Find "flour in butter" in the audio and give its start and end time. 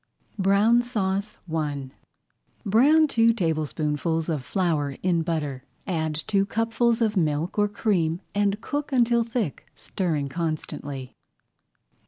4.43-5.63